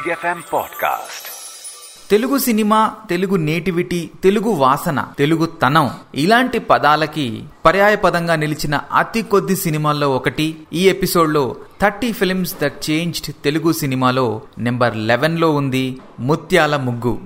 [0.00, 1.26] Big FM podcast
[2.10, 9.56] Telugu cinema Telugu nativity Telugu వాసన తెలుగు తనం ఇలాంటి పదాలకి పర్యాయ పదంగా నిలిచిన అతి కొద్ది
[9.56, 10.56] సినిమాల్లో ఒకటి.
[10.72, 17.18] ఈ ఎపిసోడ్లో thirty films that changed Telugu సినిమాలో నెంబర్ లెవెన్లో ఉంది ముత్యాల ముగ్గు.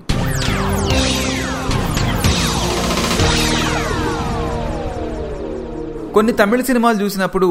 [6.14, 7.46] కొన్ని తమిళ సినిమాలు చూసినప్పుడు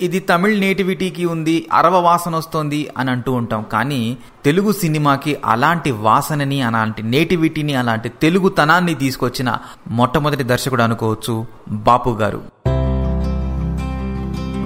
[0.00, 3.62] ఇది తమిళ్ నేటివిటీకి ఉంది అరవ వాసన వస్తోంది అని అంటూ ఉంటాం.
[3.72, 9.50] కానీ తెలుగు సినిమాకి అలాంటి వాసనని అలాంటి నేటివిటీని అలాంటి తెలుగుతనాన్ని తీసుకొచ్చిన
[9.90, 11.34] మొట్టమొదటి దర్శకుడు అనుకోవచ్చు
[11.70, 12.42] బాపు గారు.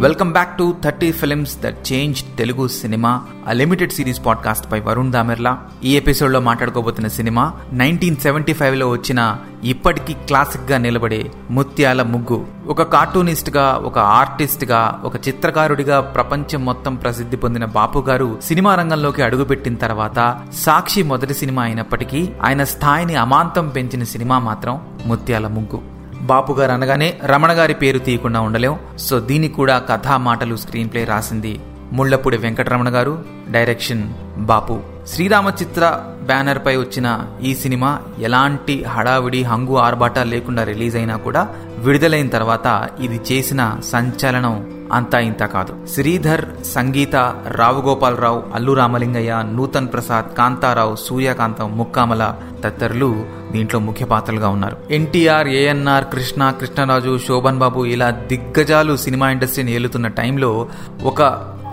[0.05, 5.13] Welcome back to thirty films that change Telugu cinema ఆ లిమిటెడ్ సిరీస్ పాడ్కాస్ట్ పై వరుణ్
[5.13, 12.47] దామెర్లా ఈ ఎపిసోడ్లో మాట్లాడుకోబోతున్న సినిమా నైన్టీన్ సెవెంటీ ఫైవ్లో వచ్చిన ఇప్పటికీ క్లాసిక్గా నిలబడే ముత్యాల ముగ్గు.
[12.67, 19.75] ఒక కార్టూనిస్ట్గా ఒక ఆర్టిస్ట్గా ఒక చిత్రకారుడిగా ప్రపంచం మొత్తం ప్రసిద్ధి పొందిన బాపు గారు సినిమా రంగంలోకి అడుగుపెట్టిన
[19.75, 25.93] తర్వాత సాక్షి మొదటి సినిమా అయినప్పటికీ ఆయన స్థాయిని అమాంతం పెంచిన సినిమా మాత్రం ముత్యాల ముగ్గు.
[26.25, 31.05] బాపు గారు అనగానే రమణ గారి పేరు తీయకుండా ఉండలేం సో దీనికి కూడా కథా మాటలు స్క్రీన్ ప్లే
[31.05, 31.61] రాసింది
[31.93, 33.25] ముళ్ళపూడి వెంకటరమణ గారు.
[33.49, 34.03] డైరెక్షన్
[34.39, 34.80] బాపు.
[35.07, 35.85] శ్రీరామ చిత్ర
[36.23, 37.09] బ్యానర్ పై వచ్చిన
[37.43, 41.43] ఈ సినిమా ఎలాంటి హడావిడి హంగు ఆర్బాట లేకుండా రిలీజ్ అయినా కూడా
[41.79, 44.57] విడుదలైన తర్వాత ఇది చేసిన సంచలనం
[44.95, 45.87] అంతా ఇంత కాదు.
[45.87, 54.48] శ్రీధర్ సంగీత రావు గోపాలరావు అల్లు రామలింగయ్య నూతన్ ప్రసాద్ కాంతారావు సూర్యకాంతం ముక్కామల తదితరులు దీంట్లో ముఖ్య పాత్రలుగా
[54.48, 54.76] ఉన్నారు.
[54.90, 60.68] ఎన్టీఆర్ ఏఎన్ఆర్ కృష్ణ కృష్ణరాజు శోభన్ బాబు ఇలా దిగ్గజాలు సినిమా ఇండస్ట్రీని ఏలుతున్న టైంలో
[61.02, 61.22] ఒక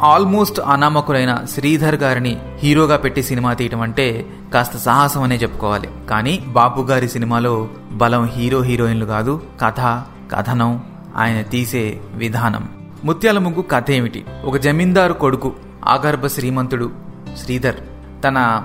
[0.02, 5.90] ఆల్మోస్ట్ అనామకులైన శ్రీధర్ గారిని హీరోగా పెట్టి సినిమా తీయటం అంటే కాస్త సాహసం అనే చెప్పుకోవాలి.
[6.10, 9.42] కానీ బాబు గారి సినిమాలో బలం హీరో హీరోయిన్లు కాదు.
[9.62, 10.02] కథ
[10.36, 10.84] కథనం
[11.18, 12.81] ఆయన తీసే విధానం.
[13.04, 14.26] ముత్యాల ముగ్గు కథ ఏమిటి?
[14.46, 15.54] ఒక జమీందారు కొడుకు
[15.86, 16.92] ఆగర్భ శ్రీమంతుడు
[17.38, 17.76] శ్రీధర్
[18.24, 18.64] తన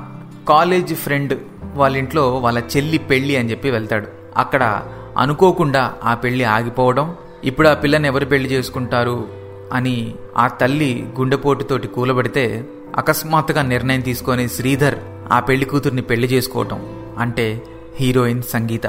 [0.49, 1.39] కాలేజ్ ఫ్రెండ్
[1.75, 4.07] వాళ్ళ ఇంట్లో వాళ్ళ చెల్లి పెళ్ళి అని చెప్పి వెళ్తాడు.
[4.37, 4.83] అక్కడ
[5.19, 7.15] అనుకోకుండా ఆ పెళ్ళి ఆగిపోవడం
[7.45, 9.29] ఇప్పుడు ఆ పిల్లని ఎవరు పెళ్ళి చేసుకుంటారు
[9.73, 12.65] అని ఆ తల్లి గుండెపోటుతోటి కూలబడితే
[12.97, 14.95] అకస్మాత్తుగా నిర్ణయం తీసుకొని శ్రీధర్
[15.33, 16.87] ఆ పెళ్ళి కూతుర్ని పెళ్ళి చేసుకోవటం
[17.19, 17.63] అంటే
[18.01, 18.87] హీరోయిన్ సంగీత.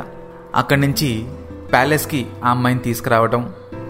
[0.56, 1.25] అక్కడి నుంచి
[1.72, 3.50] ప్యాలెస్కి ఆ అమ్మాయిని తీసుకురావటం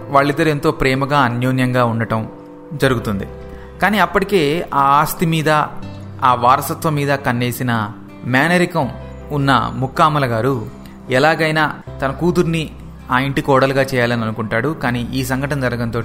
[0.09, 2.28] వాళ్ళిద్దరు ఎంతో ప్రేమగా అన్యోన్యంగా ఉండటం
[2.73, 3.28] జరుగుతుంది.
[3.81, 5.50] కానీ అప్పటికే ఆ ఆస్తి మీద
[6.23, 7.91] ఆ వారసత్వం మీద కన్నేసిన
[8.25, 8.90] మేనరికం
[9.31, 10.69] ఉన్న ముక్కామల గారు
[11.09, 12.69] ఎలాగైనా తన కూతుర్ని
[13.12, 14.67] ఆ ఇంటి కోడలుగా చేయాలని అనుకుంటాడు.
[14.67, 16.01] కానీ ఈ సంఘటన జరగడంతో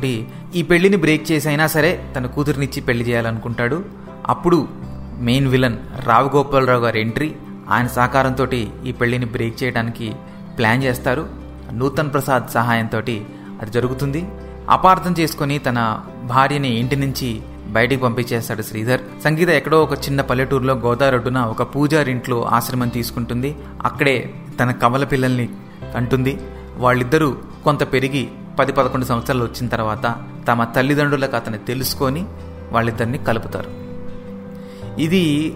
[0.55, 3.85] ఈ పెళ్ళిని బ్రేక్ చేసైనా సరే తన కూతుర్నిచ్చి పెళ్ళి చేయాలనుకుంటాడు.
[4.29, 4.69] అప్పుడు
[5.19, 7.35] మెయిన్ విలన్ రావు గోపాలరావు గారి ఎంట్రీ
[7.71, 8.47] ఆయన సహకారంతో
[8.87, 10.13] ఈ పెళ్ళిని బ్రేక్ చేయడానికి
[10.59, 11.29] ప్లాన్ చేస్తారు.
[11.73, 13.01] నూతన్ ప్రసాద్ సహాయంతో
[13.63, 14.27] అది జరుగుతుంది.
[14.71, 19.01] అపార్థం చేసుకుని తన భార్యని ఇంటి నుంచి బయటికి పంపించేస్తాడు శ్రీధర్.
[19.25, 23.57] సంగీత ఎక్కడో ఒక చిన్న పల్లెటూరులో గోదారొడ్డున ఒక పూజారింట్లో ఆశ్రమం తీసుకుంటుంది.
[23.83, 25.49] అక్కడే తన కమల పిల్లల్ని
[25.97, 26.41] అంటుంది
[26.77, 28.29] వాళ్ళిద్దరూ కొంత పెరిగి
[28.59, 30.17] పది పదకొండు సంవత్సరాలు వచ్చిన తర్వాత
[30.49, 32.25] తమ తల్లిదండ్రులకు అతను తెలుసుకొని
[32.73, 33.71] వాళ్ళిద్దరిని కలుపుతారు.
[35.01, 35.55] ఇది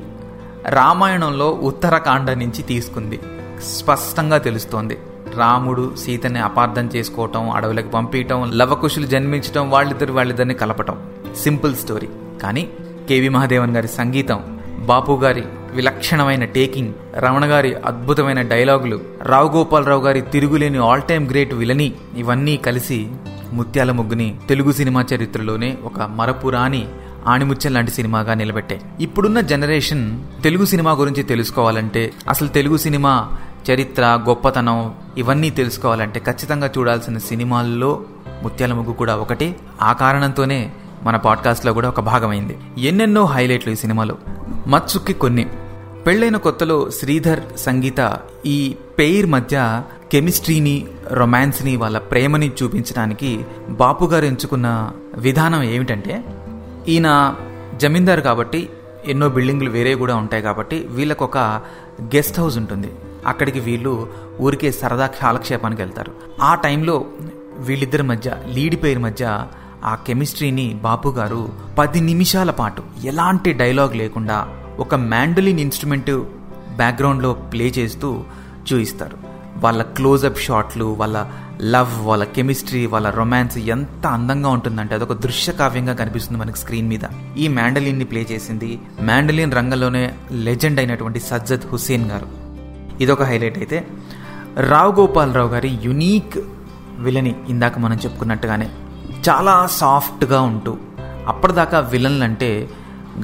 [0.68, 3.20] రామాయణంలో ఉత్తరకాండ నుంచి తీసుకుంది.
[3.62, 4.98] స్పష్టంగా తెలుస్తోంది.
[5.36, 10.96] రాముడు సీతని అపార్థం చేసుకోవటం అడవులకు పంపించటం లవకుశులు జన్మించటం వాళ్ళిద్దరు వాళ్ళిద్దరిని కలపటం.
[11.36, 12.08] Simple story.
[12.42, 12.68] కానీ
[13.08, 15.42] కేవి మహాదేవన్ గారి సంగీతం బాపు గారి
[15.72, 22.56] విలక్షణమైన టేకింగ్ రమణ గారి అద్భుతమైన డైలాగులు రావు గోపాలరావు గారి తిరుగులేని ఆల్ టైమ్ గ్రేట్ విలని ఇవన్నీ
[22.56, 23.08] కలిసి
[23.52, 26.88] ముత్యాల ముగ్గుని తెలుగు సినిమా చరిత్రలోనే ఒక మరపురాని
[27.26, 28.80] ఆణిముత్యం లాంటి సినిమాగా నిలబెట్టాయి.
[29.00, 33.30] ఇప్పుడున్న జనరేషన్ తెలుగు సినిమా గురించి తెలుసుకోవాలంటే అసలు తెలుగు సినిమా
[33.70, 38.02] చరిత్ర గొప్పతనం ఇవన్నీ తెలుసుకోవాలంటే ఖచ్చితంగా చూడాల్సిన సినిమాల్లో
[38.42, 39.56] ముత్యాల ముగ్గు కూడా ఒకటి.
[39.82, 40.72] ఆ కారణంతోనే
[41.02, 42.58] మన పాడ్కాస్ట్లో కూడా ఒక భాగమైంది.
[42.78, 44.16] ఎన్నెన్నో హైలైట్లు ఈ సినిమాలో.
[44.66, 45.46] మత్సుక్కి కొన్ని.
[46.06, 49.82] పెళ్ళైన కొత్తలో శ్రీధర్ సంగీత ఈ పెయిర్ మధ్య
[50.12, 56.24] కెమిస్ట్రీని రొమాన్స్ని వాళ్ళ ప్రేమని చూపించడానికి బాపు గారు ఎంచుకున్న విధానం ఏమిటంటే
[56.88, 57.34] ఈయన
[57.76, 58.68] జమీందారు కాబట్టి
[59.06, 61.38] ఎన్నో బిల్డింగ్లు వేరే కూడా ఉంటాయి కాబట్టి వీళ్ళకొక
[62.02, 62.90] గెస్ట్ హౌస్ ఉంటుంది.
[63.26, 64.08] అక్కడికి వీళ్ళు
[64.40, 66.12] ఊరికే సరదా కాలక్షేపానికి వెళ్తారు.
[66.40, 67.04] ఆ టైంలో
[67.58, 69.46] వీళ్ళిద్దరి మధ్య లీడ్ పేరు మధ్య
[69.84, 76.10] ఆ కెమిస్ట్రీని బాపు గారు పది నిమిషాల పాటు ఎలాంటి డైలాగ్ లేకుండా ఒక మ్యాండలిన్ ఇన్స్ట్రుమెంట్
[76.76, 78.24] బ్యాక్గ్రౌండ్లో ప్లే చేస్తూ
[78.72, 79.16] చూయిస్తారు.
[79.56, 81.26] వాళ్ళ క్లోజప్ షాట్లు వాళ్ళ
[81.62, 87.00] లవ్ వాళ్ళ కెమిస్ట్రీ వాళ్ళ రొమాన్స్ ఎంత అందంగా ఉంటుందంటే అదొక దృశ్య కావ్యంగా కనిపిస్తుంది మనకి స్క్రీన్ మీద.
[87.36, 92.45] ఈ మ్యాండలిన్ని ప్లే చేసింది మ్యాండలిన్ రంగంలోనే లెజెండ్ అయినటువంటి సజ్జద్ హుసేన్ గారు.
[93.00, 93.86] ఇదొక హైలైట్ అయితే.
[94.68, 96.38] రావు గోపాలరావు గారి యునీక్
[96.98, 98.70] విలని ఇందాక మనం చెప్పుకున్నట్టుగానే
[99.28, 100.76] చాలా సాఫ్ట్గా ఉంటూ
[101.26, 102.68] అప్పటిదాకా విలన్లు అంటే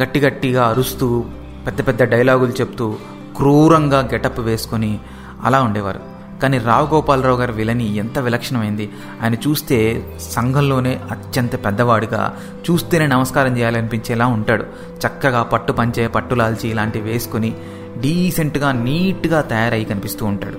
[0.02, 1.24] గట్టి గట్టిగా అరుస్తూ
[1.66, 2.96] పెద్ద పెద్ద డైలాగులు చెప్తూ
[3.36, 4.98] క్రూరంగా గెటప్ వేసుకొని
[5.44, 6.00] అలా ఉండేవారు.
[6.42, 8.90] కానీ రావు గోపాలరావు గారి విలని ఎంత విలక్షణమైంది.
[9.22, 12.36] ఆయన చూస్తే సంఘంలోనే అత్యంత పెద్దవాడిగా
[12.70, 14.62] చూస్తేనే నమస్కారం చేయాలనిపించేలా ఉంటాడు.
[15.06, 17.54] చక్కగా పట్టు పంచే పట్టులాల్చి ఇలాంటివి వేసుకుని
[18.00, 20.58] డీసెంట్గా నీట్గా తయారై కనిపిస్తూ ఉంటాడు.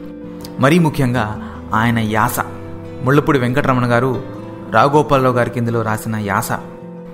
[0.62, 2.40] మరీ ముఖ్యంగా ఆయన యాస.
[3.04, 4.24] ముళ్ళపూడి వెంకటరమణ గారు
[4.72, 6.52] రావుగోపాలరావు గారి కిందలో రాసిన యాస.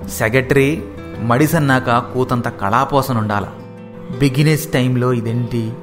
[0.10, 0.84] సెక్రటరీ
[1.22, 3.48] మడిసన్నాక కూతంత కళాపోసనుండాల
[4.20, 5.74] బిగినెస్ టైంలో ఇదేంటి?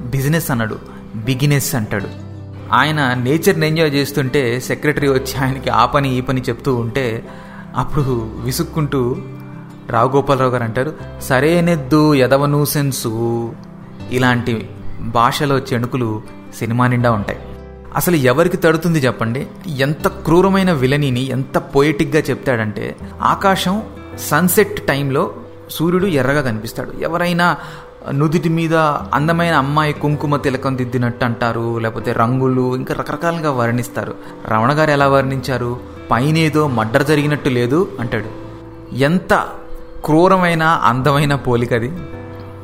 [0.00, 0.78] బిజినెస్ అన్నాడు.
[1.16, 2.28] బిగినెస్ అంటాడు.
[2.72, 7.28] ఆయన నేచర్ని ఎంజాయ్ చేస్తుంటే సెక్రటరీ వచ్చి ఆయనకి ఆ పని ఈ పని చెప్తూ ఉంటే
[7.76, 9.16] అప్పుడు విసుక్కుంటూ
[9.90, 13.52] రావుగోపాలరావు గారు అంటారు సరేనెద్దు ఎదవ సెన్సు.
[14.10, 14.70] ఇలాంటి
[15.00, 16.22] భాషలో చెణుకులు
[16.58, 17.38] సినిమా నిండా ఉంటాయి.
[17.96, 19.46] అసలు ఎవరికి తడుతుంది చెప్పండి?
[19.68, 23.82] ఎంత క్రూరమైన విలనీని ఎంత పొయిటిక్గా చెప్తాడంటే ఆకాశం
[24.18, 25.34] సన్సెట్ టైంలో
[25.70, 26.92] సూర్యుడు ఎర్రగా కనిపిస్తాడు.
[27.00, 27.56] ఎవరైనా
[28.10, 28.76] నుదుటి మీద
[29.14, 34.14] అందమైన అమ్మాయి కుంకుమ తిలకం దిద్దినట్టు అంటారు లేకపోతే రంగులు ఇంకా రకరకాలుగా వర్ణిస్తారు.
[34.48, 35.80] రమణ గారు ఎలా వర్ణించారు?
[36.10, 38.48] పైనేదో మడ్డర్ జరిగినట్టు లేదు అంటాడు.
[38.94, 39.48] ఎంత
[40.04, 41.92] క్రూరమైన అందమైన పోలికది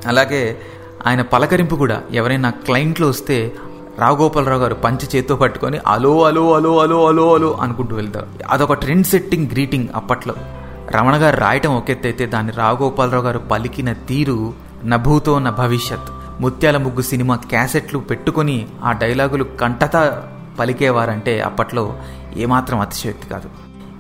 [0.06, 0.58] అలాగే
[1.06, 3.52] ఆయన పలకరింపు కూడా ఎవరైనా క్లయింట్లు వస్తే
[3.98, 8.26] రాఘోపాలరావు గారు పంచి చేత్తో పట్టుకొని అలో అలో అలో అలో అలో అలో అనుకుంటూ వెళ్తారు.
[8.50, 10.34] అదొక ట్రెండ్ సెట్టింగ్ గ్రీటింగ్ అప్పట్లో.
[10.90, 14.54] రమణ గారు రాయటం ఒకెత్తైతే దాన్ని రాఘోపాలరావు గారు పలికిన తీరు
[14.84, 16.10] నభూతో న భవిష్యత్.
[16.40, 20.22] ముత్యాల ముగ్గు సినిమా క్యాసెట్లు పెట్టుకొని ఆ డైలాగులు కంటత
[20.58, 21.94] పలికేవారంటే అప్పట్లో
[22.36, 23.50] ఏమాత్రం అతిశయోక్తి కాదు.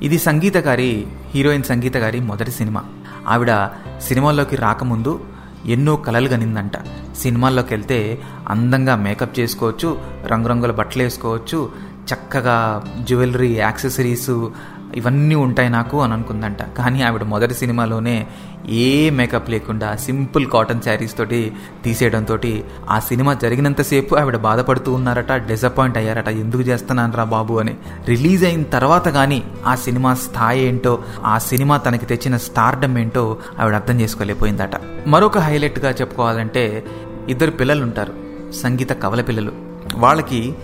[0.04, 2.84] ఇది సంగీత గారి హీరోయిన్ సంగీత గారి మొదటి సినిమా.
[3.28, 3.52] ఆవిడ
[4.00, 5.12] సినిమాల్లోకి రాకముందు
[5.66, 6.76] ఎన్నో కలలు కనిందంట
[7.16, 7.98] సినిమాల్లోకి వెళ్తే
[8.48, 9.90] అందంగా మేకప్ చేసుకోవచ్చు
[10.32, 11.58] రంగురంగుల బట్టలు వేసుకోవచ్చు
[12.06, 12.56] చక్కగా
[13.04, 14.32] జ్యువెలరీ యాక్సెసరీస్
[14.94, 16.62] ఇవన్నీ ఉంటాయి నాకు అని అనుకుందంట.
[16.78, 18.26] కానీ ఆవిడ మొదటి సినిమాలోనే
[18.68, 21.52] ఏ మేకప్ లేకుండా సింపుల్ కాటన్ శారీస్ తోటి
[21.84, 22.38] తీసేయడంతో
[22.90, 26.28] ఆ సినిమా జరిగినంతసేపు ఆవిడ బాధపడుతూ ఉన్నారట డిసప్పాయింట్ అయ్యారట.
[26.28, 27.74] ఎందుకు చేస్తున్నాను రా బాబు అని.
[28.08, 33.74] రిలీజ్ అయిన తర్వాత కానీ ఆ సినిమా స్థాయి ఏంటో ఆ సినిమా తనకి తెచ్చిన స్టార్డమ్ ఏంటో ఆవిడ
[33.74, 34.70] అర్థం చేసుకోలేకపోయిందట.
[35.06, 36.84] మరొక హైలైట్గా చెప్పుకోవాలంటే
[37.28, 38.14] ఇద్దరు పిల్లలు ఉంటారు
[38.52, 39.52] సంగీత కవల పిల్లలు.
[39.96, 40.54] వాళ్ళకి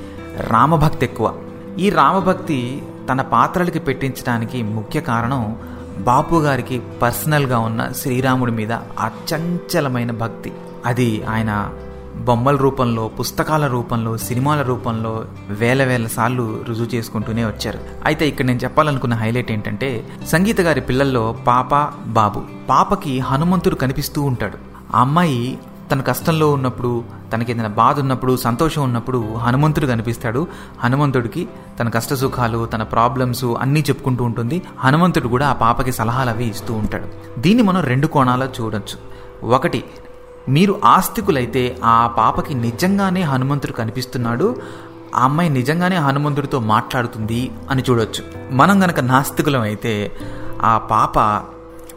[0.40, 1.34] రామభక్తి ఎక్కువ.
[1.78, 5.56] ఈ రామభక్తి తన పాత్రలకి పెట్టించడానికి ముఖ్య కారణం
[5.98, 10.52] బాపు గారికి పర్సనల్గా ఉన్న శ్రీరాముడి మీద అచంచలమైన భక్తి.
[10.86, 11.70] అది ఆయన
[12.16, 17.78] బొమ్మల రూపంలో పుస్తకాల రూపంలో సినిమాల రూపంలో వేల వేల సార్లు రుజువు చేసుకుంటూనే వచ్చారు.
[18.04, 21.74] అయితే ఇక్కడ నేను చెప్పాలనుకున్న హైలైట్ ఏంటంటే సంగీత గారి పిల్లల్లో పాప
[22.06, 22.42] బాబు.
[22.68, 24.58] పాపకి హనుమంతుడు కనిపిస్తూ ఉంటాడు.
[24.96, 25.58] ఆ అమ్మాయి
[25.90, 30.46] తన కష్టంలో ఉన్నప్పుడు తనకి ఏదైనా బాధ ఉన్నప్పుడు సంతోషం ఉన్నప్పుడు హనుమంతుడు కనిపిస్తాడు.
[30.84, 31.48] హనుమంతుడికి
[31.80, 34.62] తన కష్ట సుఖాలు తన ప్రాబ్లమ్స్ అన్నీ చెప్పుకుంటూ ఉంటుంది.
[34.78, 37.40] హనుమంతుడు కూడా ఆ పాపకి సలహాలు అవి ఇస్తూ ఉంటాడు.
[37.40, 38.98] దీన్ని మనం రెండు కోణాల్లో చూడొచ్చు.
[39.46, 39.84] ఒకటి
[40.48, 44.56] మీరు ఆస్తికులైతే ఆ పాపకి నిజంగానే హనుమంతుడు కనిపిస్తున్నాడు.
[45.14, 48.52] ఆ అమ్మాయి నిజంగానే హనుమంతుడితో మాట్లాడుతుంది అని చూడొచ్చు.
[48.54, 50.12] మనం గనక నాస్తికులం అయితే
[50.62, 51.42] ఆ పాప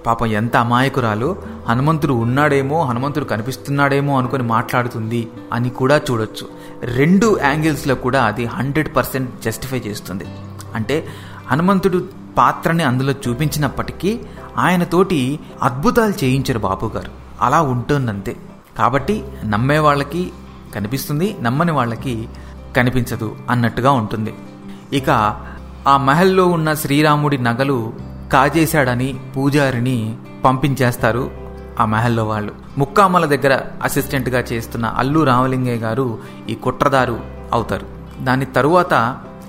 [0.05, 1.35] పాపం ఎంత అమాయకురాలు?
[1.69, 6.47] హనుమంతుడు ఉన్నాడేమో హనుమంతుడు కనిపిస్తున్నాడేమో అనుకుని మాట్లాడుతుంది అని కూడా చూడొచ్చు.
[6.95, 10.25] రెండు యాంగిల్స్లో కూడా అది హండ్రెడ్ పర్సెంట్ జస్టిఫై చేస్తుంది.
[10.75, 11.07] అంటే
[11.51, 14.19] హనుమంతుడు పాత్రని అందులో చూపించినప్పటికీ
[14.57, 17.11] ఆయనతోటి అద్భుతాలు చేయించరు బాబు గారు
[17.41, 18.35] అలా ఉంటుందంతే.
[18.77, 20.31] కాబట్టి నమ్మే వాళ్ళకి
[20.75, 22.27] కనిపిస్తుంది నమ్మని వాళ్ళకి
[22.77, 24.33] కనిపించదు అన్నట్టుగా ఉంటుంది.
[24.93, 25.09] ఇక
[25.87, 27.93] ఆ మహల్లో ఉన్న శ్రీరాముడి నగలు
[28.33, 31.31] కాజేశాడని పూజారిని పంపించేస్తారు
[31.79, 32.51] ఆ మహల్లో వాళ్ళు.
[32.77, 37.19] ముక్కామల దగ్గర అసిస్టెంట్గా చేస్తున్న అల్లు రామలింగయ్య గారు ఈ కుట్రదారు
[37.53, 37.85] అవుతారు.
[38.21, 38.93] దాని తరువాత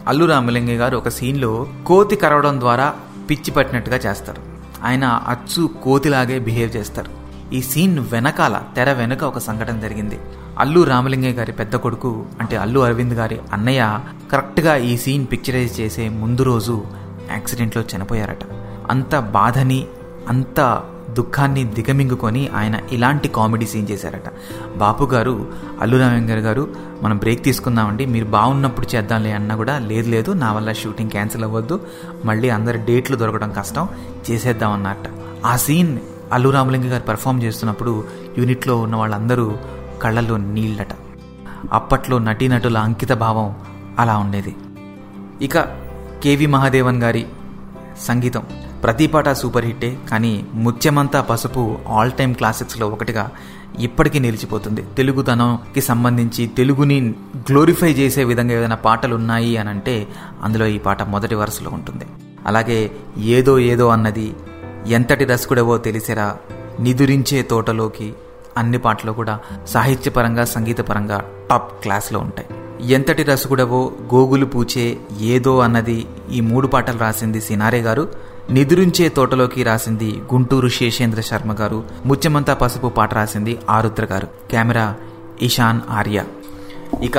[0.09, 2.95] అల్లు రామలింగయ్య గారు ఒక సీన్లో కోతి కరవడం ద్వారా
[3.31, 4.43] పిచ్చి పట్టినట్టుగా చేస్తారు.
[4.85, 7.11] ఆయన అచ్చు కోతిలాగే బిహేవ్ చేస్తారు.
[7.55, 10.21] ఈ సీన్ వెనకాల తెర వెనుక ఒక సంఘటన జరిగింది.
[10.59, 14.01] అల్లు రామలింగయ్య గారి పెద్ద కొడుకు అంటే అల్లు అరవింద్ గారి అన్నయ్య
[14.33, 16.85] కరెక్ట్గా ఈ సీన్ పిక్చరైజ్ చేసే ముందు రోజు
[17.31, 18.64] యాక్సిడెంట్లో చనిపోయారట.
[18.91, 19.87] అంత బాధని
[20.29, 24.33] అంత దుఃఖాన్ని దిగమింగుకొని ఆయన ఇలాంటి కామెడీ సీన్ చేశారట.
[24.77, 26.69] బాపు గారు అల్లు రామలింగర్ గారు
[27.03, 31.81] మనం బ్రేక్ తీసుకుందామండి మీరు బాగున్నప్పుడు చేద్దాంలే అన్నా కూడా లేదు లేదు నా వల్ల షూటింగ్ క్యాన్సిల్ అవ్వద్దు
[32.25, 33.89] మళ్ళీ అందరి డేట్లు దొరకడం కష్టం
[34.31, 35.11] చేసేద్దామన్నట
[35.47, 35.99] ఆ సీన్
[36.33, 38.05] అల్లు రామలింగ గారు పెర్ఫామ్ చేస్తున్నప్పుడు
[38.39, 39.57] యూనిట్లో ఉన్న వాళ్ళందరూ
[40.03, 40.89] కళ్ళల్లో నీళ్ళట.
[41.73, 43.55] అప్పట్లో నటీనటుల అంకిత భావం
[43.99, 44.57] అలా ఉండేది.
[45.43, 45.59] ఇక
[46.23, 47.27] కేవి మహాదేవన్ గారి
[47.99, 48.43] సంగీతం.
[48.85, 53.31] ప్రతి పాట సూపర్ హిట్టే కానీ ముత్యమంతా పసుపు ఆల్ టైమ్ క్లాసిక్స్లో ఒకటిగా
[53.79, 54.85] ఇప్పటికీ నిలిచిపోతుంది.
[54.97, 60.09] తెలుగుతనంకి సంబంధించి తెలుగుని గ్లోరిఫై చేసే విధంగా ఏదైనా పాటలు ఉన్నాయి అని అంటే
[60.43, 62.07] అందులో ఈ పాట మొదటి వరుసలో ఉంటుంది.
[62.47, 64.35] అలాగే ఏదో ఏదో అన్నది
[64.87, 66.37] ఎంతటి రసకుడవో తెలిసిరా
[66.81, 68.15] నిదురించే తోటలోకి
[68.57, 72.49] అన్ని పాటలు కూడా సాహిత్యపరంగా సంగీతపరంగా టాప్ క్లాస్లో ఉంటాయి.
[72.93, 78.24] ఎంతటి రసకుడవో గోగులు పూచే ఏదో అన్నది ఈ మూడు పాటలు రాసింది సినారే గారు.
[78.51, 81.85] నిదురించే తోటలోకి రాసింది గుంటూరు శేషేంద్ర శర్మ గారు.
[82.07, 84.29] ముత్యమంతా పసుపు పాట రాసింది ఆరుద్ర గారు.
[84.51, 84.95] కెమెరా
[85.43, 86.25] ఇషాన్ ఆర్య.
[87.03, 87.19] ఇక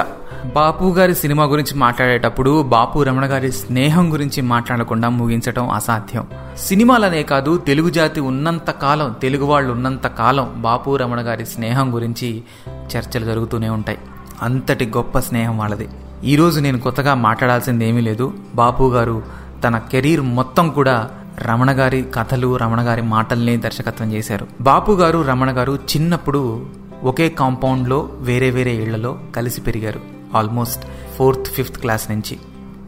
[0.55, 6.27] బాపు గారి సినిమా గురించి మాట్లాడేటప్పుడు బాపు రమణ గారి స్నేహం గురించి మాట్లాడకుండా ముగించటం అసాధ్యం.
[6.57, 12.43] సినిమాలనే కాదు తెలుగు జాతి ఉన్నంత కాలం తెలుగు వాళ్ళు ఉన్నంత కాలం బాపు రమణ గారి స్నేహం గురించి
[12.67, 13.97] చర్చలు జరుగుతూనే ఉంటాయి.
[14.41, 15.87] అంతటి గొప్ప స్నేహం వాళ్ళది.
[16.23, 18.33] ఈరోజు నేను కొత్తగా మాట్లాడాల్సింది ఏమీ లేదు.
[18.55, 24.47] బాపు గారు తన కెరీర్ మొత్తం కూడా రమణ గారి కథలు రమణ గారి మాటల్ని దర్శకత్వం చేశారు.
[24.61, 26.65] బాపు గారు రమణ గారు చిన్నప్పుడు
[27.03, 29.99] ఒకే కాంపౌండ్లో వేరే వేరే ఇళ్ళలో కలిసి పెరిగారు.
[30.35, 30.83] ఆల్మోస్ట్
[31.17, 32.39] ఫోర్త్ ఫిఫ్త్ క్లాస్ నుంచి.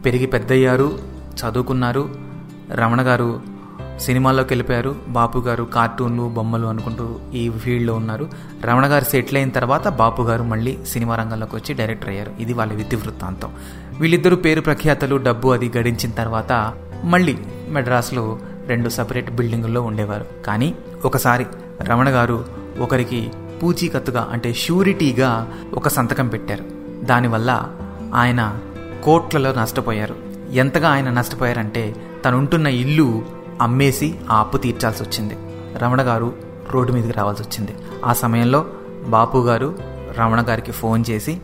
[0.04, 0.98] పెరిగి పెద్దయ్యారు
[1.34, 2.08] చదువుకున్నారు.
[2.72, 3.58] రమణ గారు
[4.00, 4.96] సినిమాల్లోకి వెళ్ళిపోయారు.
[5.08, 8.28] బాపు గారు కార్టూన్లు బొమ్మలు అనుకుంటూ ఈ ఫీల్డ్లో ఉన్నారు.
[8.64, 12.32] రమణ గారు సెటిల్ అయిన తర్వాత బాపు గారు మళ్ళీ సినిమా రంగంలోకి వచ్చి డైరెక్టర్ అయ్యారు.
[12.40, 13.50] ఇది వాళ్ళ విధి వృత్తాంతం.
[13.98, 16.74] వీళ్ళిద్దరూ పేరు ప్రఖ్యాతలు డబ్బు అది గడించిన తర్వాత
[17.04, 17.38] మళ్ళీ
[17.68, 20.26] మెడ్రాస్లో రెండు సపరేట్ బిల్డింగుల్లో ఉండేవారు.
[20.46, 20.74] కానీ
[21.04, 21.46] ఒకసారి
[21.82, 22.44] రమణ గారు
[22.78, 23.30] ఒకరికి
[23.62, 26.64] పూచీకత్తుగా అంటే షూరిటీగా ఒక సంతకం పెట్టారు.
[27.04, 27.68] దానివల్ల
[28.14, 28.58] ఆయన
[29.04, 30.16] కోట్లలో నష్టపోయారు.
[30.52, 33.22] ఎంతగా ఆయన నష్టపోయారంటే తను ఉంటున్న ఇల్లు
[33.62, 35.36] అమ్మేసి ఆ అప్పు తీర్చాల్సి వచ్చింది
[35.78, 36.32] రమణ గారు
[36.70, 37.74] రోడ్డు మీదకి రావాల్సి వచ్చింది
[38.04, 38.66] ఆ సమయంలో
[39.06, 39.78] బాపు గారు
[40.18, 41.40] రమణ గారికి ఫోన్ చేసి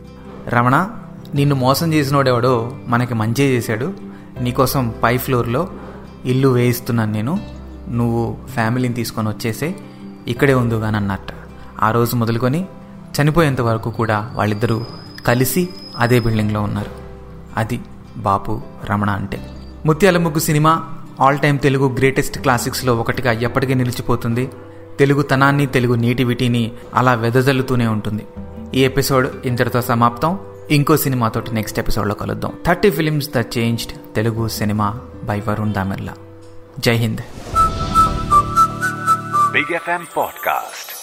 [0.47, 0.89] రమణ
[1.35, 3.93] నిన్ను మోసం చేసినోడెవడో మనకి మంచి చేశాడు.
[4.41, 5.67] నీకోసం పై ఫ్లోర్లో
[6.25, 7.39] ఇల్లు వేయిస్తున్నాను నేను.
[7.89, 9.75] నువ్వు ఫ్యామిలీని తీసుకొని వచ్చేసే
[10.27, 11.27] ఇక్కడే ఉందిగాని అన్నట్ట
[11.83, 12.65] ఆ రోజు మొదలుకొని
[13.21, 14.85] చనిపోయేంత వరకు కూడా వాళ్ళిద్దరూ
[15.25, 16.91] కలిసి అదే బిల్డింగ్లో ఉన్నారు.
[17.57, 17.79] అది
[18.17, 19.49] బాపు రమణ అంటే.
[19.85, 20.83] Mutyala Muggu cinema
[21.21, 24.49] all time Telugu greatest క్లాసిక్స్లో ఒకటిగా ఎప్పటికీ నిలిచిపోతుంది.
[24.99, 28.25] తెలుగు తనాన్ని తెలుగు నీటివిటీని అలా వెదజల్లుతూనే ఉంటుంది.
[28.75, 30.39] ఈ ఎపిసోడ్ ఇంతటితో సమాప్తం.
[30.71, 32.53] ఇంకో సినిమాతోటి నెక్స్ట్ ఎపిసోడ్లో కలుద్దాం.
[32.65, 36.13] Thirty films the changed Telugu cinema by Varun Damerla.
[36.79, 37.21] Jai Hind.
[39.57, 40.94] Big FM Podcast.